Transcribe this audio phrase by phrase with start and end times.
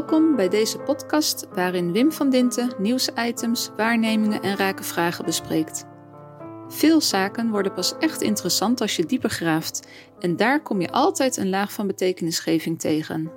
[0.00, 5.84] Welkom bij deze podcast waarin Wim van Dinten nieuwsitems, waarnemingen en rake vragen bespreekt.
[6.68, 9.88] Veel zaken worden pas echt interessant als je dieper graaft
[10.18, 13.30] en daar kom je altijd een laag van betekenisgeving tegen.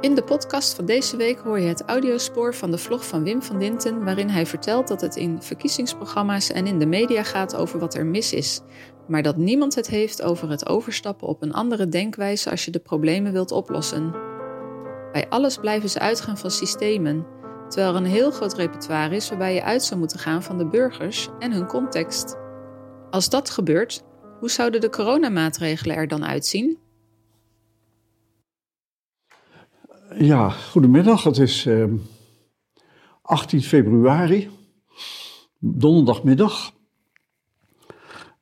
[0.00, 3.42] In de podcast van deze week hoor je het audiospoor van de vlog van Wim
[3.42, 7.78] van Dinten, waarin hij vertelt dat het in verkiezingsprogramma's en in de media gaat over
[7.78, 8.60] wat er mis is,
[9.06, 12.78] maar dat niemand het heeft over het overstappen op een andere denkwijze als je de
[12.78, 14.29] problemen wilt oplossen.
[15.12, 17.26] Bij alles blijven ze uitgaan van systemen,
[17.68, 20.66] terwijl er een heel groot repertoire is waarbij je uit zou moeten gaan van de
[20.66, 22.36] burgers en hun context.
[23.10, 24.04] Als dat gebeurt,
[24.38, 26.78] hoe zouden de coronamaatregelen er dan uitzien?
[30.18, 31.24] Ja, goedemiddag.
[31.24, 31.92] Het is uh,
[33.22, 34.50] 18 februari,
[35.58, 36.72] donderdagmiddag.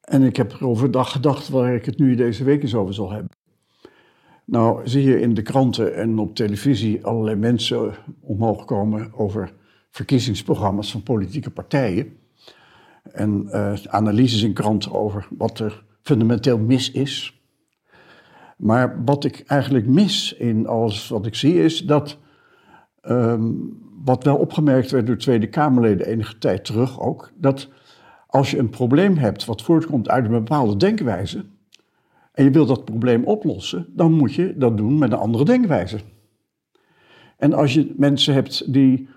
[0.00, 3.37] En ik heb overdag gedacht waar ik het nu deze week eens over zal hebben.
[4.50, 9.52] Nou, zie je in de kranten en op televisie allerlei mensen omhoog komen over
[9.90, 12.16] verkiezingsprogramma's van politieke partijen.
[13.12, 17.42] En uh, analyses in kranten over wat er fundamenteel mis is.
[18.56, 22.18] Maar wat ik eigenlijk mis in alles wat ik zie is dat,
[23.02, 27.68] um, wat wel opgemerkt werd door Tweede Kamerleden enige tijd terug ook, dat
[28.26, 31.44] als je een probleem hebt wat voortkomt uit een bepaalde denkwijze
[32.38, 35.98] en je wilt dat probleem oplossen, dan moet je dat doen met een andere denkwijze.
[37.36, 39.08] En als je mensen hebt die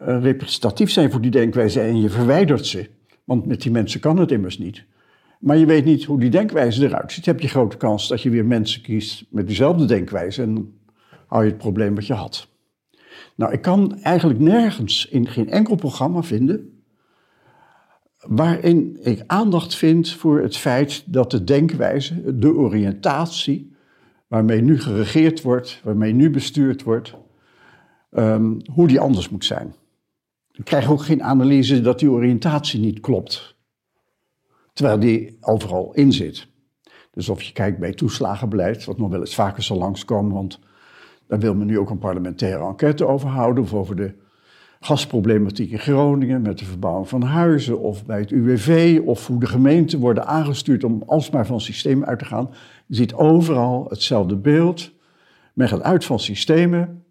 [0.00, 2.88] uh, representatief zijn voor die denkwijze en je verwijdert ze,
[3.24, 4.84] want met die mensen kan het immers niet,
[5.40, 8.30] maar je weet niet hoe die denkwijze eruit ziet, heb je grote kans dat je
[8.30, 10.78] weer mensen kiest met diezelfde denkwijze en
[11.26, 12.48] hou je het probleem wat je had.
[13.36, 16.75] Nou, ik kan eigenlijk nergens in geen enkel programma vinden
[18.28, 23.74] waarin ik aandacht vind voor het feit dat de denkwijze, de oriëntatie,
[24.26, 27.14] waarmee nu geregeerd wordt, waarmee nu bestuurd wordt,
[28.10, 29.74] um, hoe die anders moet zijn.
[30.52, 33.56] Ik krijg ook geen analyse dat die oriëntatie niet klopt,
[34.72, 36.46] terwijl die overal in zit.
[37.10, 40.58] Dus of je kijkt bij toeslagenbeleid, wat nog wel eens vaker zal langskomen, want
[41.26, 44.14] daar wil men nu ook een parlementaire enquête over houden, of over de
[44.86, 49.46] gasproblematiek in Groningen met de verbouwing van huizen of bij het UWV of hoe de
[49.46, 52.50] gemeenten worden aangestuurd om alsmaar van systemen uit te gaan.
[52.86, 54.92] Je ziet overal hetzelfde beeld.
[55.54, 57.04] Men gaat uit van systemen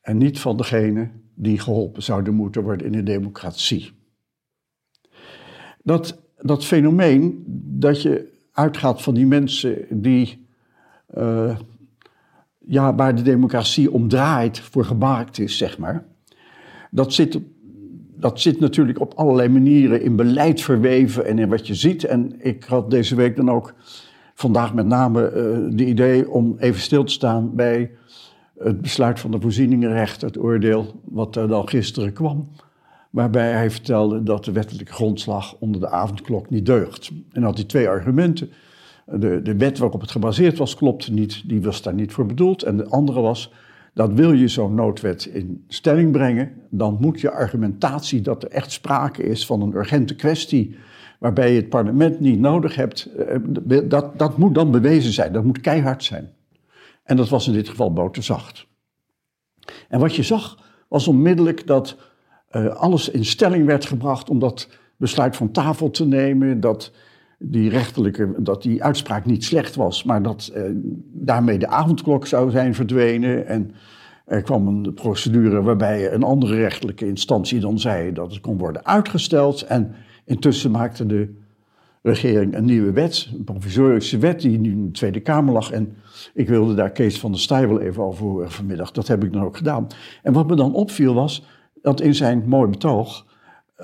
[0.00, 3.92] en niet van degene die geholpen zouden moeten worden in een democratie.
[5.82, 7.44] Dat, dat fenomeen
[7.78, 10.46] dat je uitgaat van die mensen die,
[11.14, 11.58] uh,
[12.58, 16.12] ja, waar de democratie om draait, voor gemaakt is, zeg maar
[16.94, 17.40] dat zit,
[18.16, 22.04] dat zit natuurlijk op allerlei manieren in beleid verweven en in wat je ziet.
[22.04, 23.74] En ik had deze week dan ook
[24.34, 27.90] vandaag met name uh, de idee om even stil te staan bij
[28.58, 32.48] het besluit van de voorzieningenrecht, het oordeel wat er dan gisteren kwam.
[33.10, 37.10] Waarbij hij vertelde dat de wettelijke grondslag onder de avondklok niet deugt.
[37.32, 38.50] En had hij twee argumenten.
[39.06, 42.62] De, de wet waarop het gebaseerd was klopte niet, die was daar niet voor bedoeld.
[42.62, 43.52] En de andere was,
[43.94, 48.72] dat wil je zo'n noodwet in stelling brengen, dan moet je argumentatie dat er echt
[48.72, 50.76] sprake is van een urgente kwestie
[51.18, 53.36] waarbij je het parlement niet nodig hebt, eh,
[53.84, 56.32] dat, dat moet dan bewezen zijn, dat moet keihard zijn.
[57.04, 58.66] En dat was in dit geval boterzacht.
[59.88, 61.96] En wat je zag was onmiddellijk dat
[62.52, 66.92] uh, alles in stelling werd gebracht om dat besluit van tafel te nemen, dat
[67.50, 70.62] die rechterlijke, dat die uitspraak niet slecht was, maar dat eh,
[71.12, 73.46] daarmee de avondklok zou zijn verdwenen.
[73.46, 73.70] En
[74.24, 78.86] er kwam een procedure waarbij een andere rechterlijke instantie dan zei dat het kon worden
[78.86, 79.62] uitgesteld.
[79.62, 79.94] En
[80.24, 81.34] intussen maakte de
[82.02, 85.70] regering een nieuwe wet, een provisorische wet, die nu in de Tweede Kamer lag.
[85.70, 85.96] En
[86.34, 88.90] ik wilde daar Kees van der Staaij even over horen vanmiddag.
[88.90, 89.86] Dat heb ik dan ook gedaan.
[90.22, 91.46] En wat me dan opviel was
[91.82, 93.26] dat in zijn mooi betoog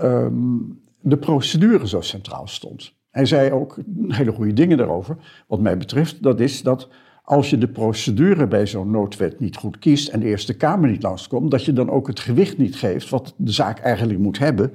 [0.02, 2.98] um, de procedure zo centraal stond.
[3.10, 3.78] Hij zei ook
[4.08, 5.16] hele goede dingen daarover.
[5.46, 6.88] Wat mij betreft, dat is dat
[7.24, 11.02] als je de procedure bij zo'n noodwet niet goed kiest en de Eerste Kamer niet
[11.02, 14.72] langskomt, dat je dan ook het gewicht niet geeft wat de zaak eigenlijk moet hebben.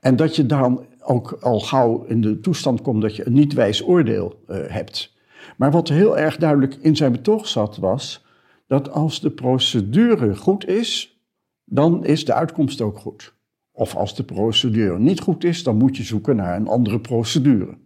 [0.00, 3.52] En dat je dan ook al gauw in de toestand komt dat je een niet
[3.52, 5.16] wijs oordeel uh, hebt.
[5.56, 8.24] Maar wat heel erg duidelijk in zijn betoog zat, was
[8.66, 11.20] dat als de procedure goed is,
[11.64, 13.34] dan is de uitkomst ook goed.
[13.78, 17.78] Of als de procedure niet goed is, dan moet je zoeken naar een andere procedure.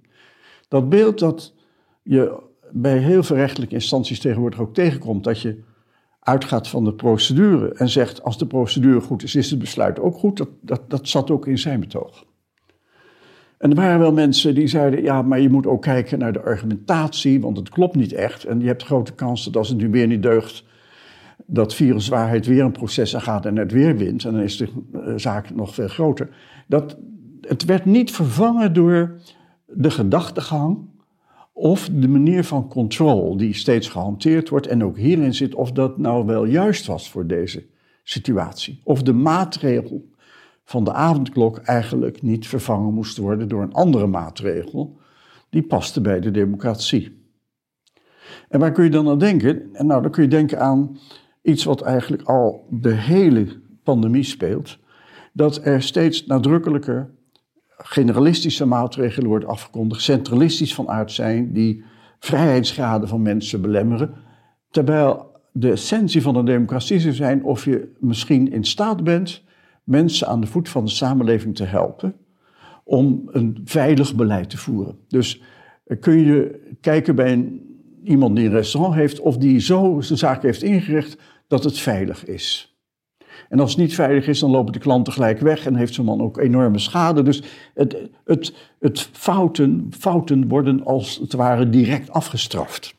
[0.69, 1.55] Dat beeld dat
[2.03, 5.63] je bij heel veel rechtelijke instanties tegenwoordig ook tegenkomt, dat je
[6.21, 10.17] uitgaat van de procedure en zegt als de procedure goed is, is het besluit ook
[10.17, 12.25] goed, dat, dat, dat zat ook in zijn betoog.
[13.59, 16.43] En er waren wel mensen die zeiden, ja, maar je moet ook kijken naar de
[16.43, 18.45] argumentatie, want het klopt niet echt.
[18.45, 20.65] En je hebt grote kans dat als het nu weer niet deugt,
[21.47, 24.25] dat viruswaarheid weer een proces aangaat en het weer wint.
[24.25, 26.37] En dan is de eh, zaak nog veel groter.
[26.67, 26.99] Dat,
[27.41, 29.21] het werd niet vervangen door
[29.67, 30.79] de gedachtegang
[31.53, 35.99] of de manier van controle die steeds gehanteerd wordt en ook hierin zit of dat
[35.99, 37.67] nou wel juist was voor deze
[38.03, 38.81] situatie.
[38.85, 40.11] Of de maatregel
[40.65, 45.01] van de avondklok eigenlijk niet vervangen moest worden door een andere maatregel
[45.51, 47.21] die paste bij de democratie.
[48.49, 49.71] En waar kun je dan aan denken?
[49.73, 50.99] Nou, dan kun je denken aan
[51.43, 53.47] iets wat eigenlijk al de hele
[53.83, 54.79] pandemie speelt.
[55.33, 57.11] Dat er steeds nadrukkelijker
[57.77, 61.85] generalistische maatregelen worden afgekondigd, centralistisch van aard zijn, die
[62.19, 64.15] vrijheidsgraden van mensen belemmeren.
[64.71, 69.43] Terwijl de essentie van een democratie zou zijn of je misschien in staat bent
[69.85, 72.15] mensen aan de voet van de samenleving te helpen
[72.85, 74.99] om een veilig beleid te voeren.
[75.09, 75.43] Dus
[75.85, 77.61] eh, kun je kijken bij
[78.05, 81.19] iemand die een restaurant heeft of die zo zijn zaak heeft ingericht
[81.53, 82.77] dat het veilig is.
[83.49, 86.05] En als het niet veilig is, dan lopen de klanten gelijk weg en heeft zo'n
[86.05, 87.23] man ook enorme schade.
[87.23, 87.43] Dus
[87.75, 92.95] het, het, het fouten, fouten worden als het ware direct afgestraft.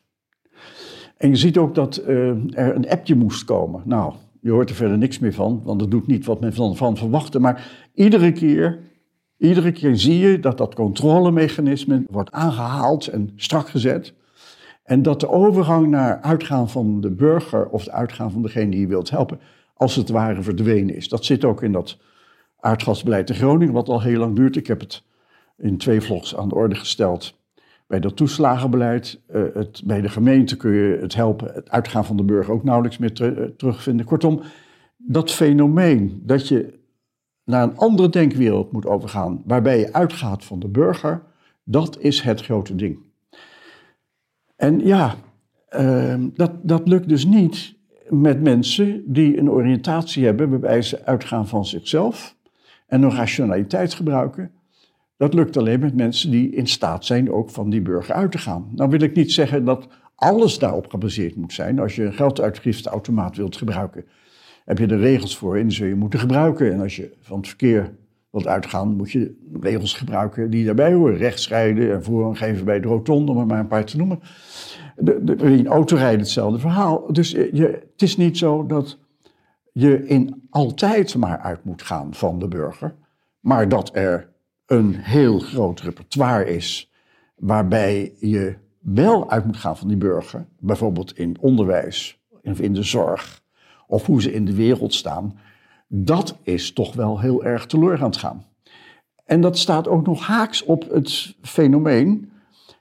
[1.17, 3.81] En je ziet ook dat uh, er een appje moest komen.
[3.85, 6.75] Nou, je hoort er verder niks meer van, want dat doet niet wat men van,
[6.75, 7.39] van verwachtte.
[7.39, 8.79] Maar iedere keer,
[9.37, 14.13] iedere keer zie je dat dat controlemechanisme wordt aangehaald en strak gezet.
[14.83, 18.79] En dat de overgang naar uitgaan van de burger of de uitgaan van degene die
[18.79, 19.39] je wilt helpen,
[19.73, 21.09] als het ware verdwenen is.
[21.09, 21.97] Dat zit ook in dat
[22.59, 24.55] aardgasbeleid in Groningen, wat al heel lang duurt.
[24.55, 25.03] Ik heb het
[25.57, 27.41] in twee vlogs aan de orde gesteld.
[27.87, 32.17] Bij dat toeslagenbeleid, uh, het, bij de gemeente kun je het helpen, het uitgaan van
[32.17, 34.05] de burger ook nauwelijks meer eh, terugvinden.
[34.05, 34.41] Kortom,
[34.97, 36.79] dat fenomeen dat je
[37.43, 41.21] naar een andere denkwereld moet overgaan, waarbij je uitgaat van de burger,
[41.63, 42.99] dat is het grote ding.
[44.55, 45.15] En ja,
[45.79, 47.75] uh, dat, dat lukt dus niet
[48.09, 52.35] met mensen die een oriëntatie hebben waarbij ze uitgaan van zichzelf
[52.87, 54.51] en een rationaliteit gebruiken.
[55.17, 58.37] Dat lukt alleen met mensen die in staat zijn ook van die burger uit te
[58.37, 58.69] gaan.
[58.75, 61.79] Nou wil ik niet zeggen dat alles daarop gebaseerd moet zijn.
[61.79, 64.05] Als je een gelduitgifteautomaat wilt gebruiken,
[64.65, 66.73] heb je er regels voor en die zul je moeten gebruiken.
[66.73, 67.95] En als je van het verkeer
[68.33, 71.17] wilt uitgaan, moet je regels gebruiken die daarbij horen.
[71.17, 74.19] Rechtsrijden en voorrang geven bij de rotonde, om er maar een paar te noemen.
[74.95, 77.13] De, de, in autorijden hetzelfde verhaal.
[77.13, 78.99] Dus je, het is niet zo dat
[79.71, 82.95] je in altijd maar uit moet gaan van de burger,
[83.39, 84.29] maar dat er
[84.65, 86.91] een heel groot repertoire is
[87.35, 92.83] waarbij je wel uit moet gaan van die burger, bijvoorbeeld in onderwijs of in de
[92.83, 93.41] zorg,
[93.87, 95.37] of hoe ze in de wereld staan,
[95.95, 98.45] dat is toch wel heel erg teloor aan het gaan.
[99.25, 102.31] En dat staat ook nog haaks op het fenomeen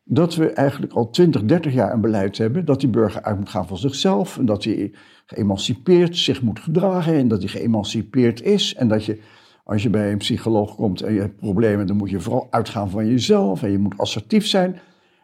[0.04, 3.48] dat we eigenlijk al 20, 30 jaar een beleid hebben dat die burger uit moet
[3.48, 4.92] gaan van zichzelf en dat hij
[5.26, 9.20] geëmancipeerd zich moet gedragen en dat hij geëmancipeerd is en dat je
[9.64, 12.90] als je bij een psycholoog komt en je hebt problemen, dan moet je vooral uitgaan
[12.90, 14.78] van jezelf en je moet assertief zijn.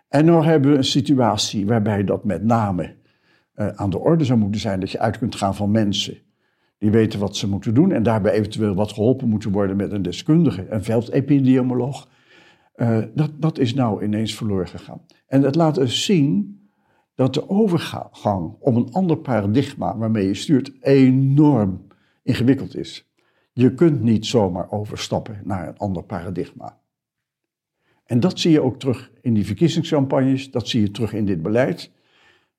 [0.08, 2.94] En dan hebben we een situatie waarbij dat met name
[3.54, 6.26] uh, aan de orde zou moeten zijn dat je uit kunt gaan van mensen
[6.78, 10.02] die weten wat ze moeten doen en daarbij eventueel wat geholpen moeten worden met een
[10.02, 12.08] deskundige, een veldepidemioloog.
[12.76, 15.00] Uh, dat, dat is nou ineens verloren gegaan.
[15.26, 16.60] En het laat dus zien
[17.14, 21.86] dat de overgang om een ander paradigma waarmee je stuurt enorm
[22.22, 23.10] ingewikkeld is.
[23.52, 26.78] Je kunt niet zomaar overstappen naar een ander paradigma.
[28.04, 31.42] En dat zie je ook terug in die verkiezingscampagnes, dat zie je terug in dit
[31.42, 31.90] beleid.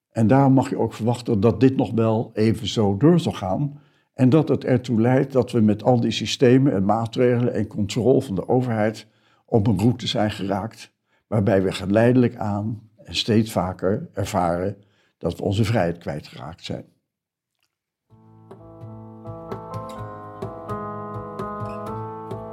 [0.09, 3.81] En daarom mag je ook verwachten dat dit nog wel even zo door zal gaan.
[4.19, 8.21] En dat het ertoe leidt dat we met al die systemen en maatregelen en controle
[8.21, 9.07] van de overheid
[9.45, 10.93] op een route zijn geraakt.
[11.27, 14.77] Waarbij we geleidelijk aan en steeds vaker ervaren
[15.17, 16.85] dat we onze vrijheid kwijtgeraakt zijn.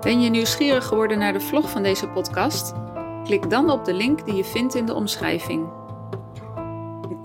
[0.00, 2.75] Ben je nieuwsgierig geworden naar de vlog van deze podcast?
[3.25, 5.85] Klik dan op de link die je vindt in de omschrijving.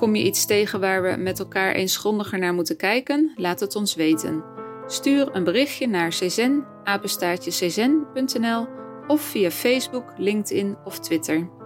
[0.01, 3.31] Kom je iets tegen waar we met elkaar eens grondiger naar moeten kijken?
[3.35, 4.43] Laat het ons weten.
[4.87, 6.65] Stuur een berichtje naar czen,
[9.07, 11.60] of via Facebook, LinkedIn of Twitter.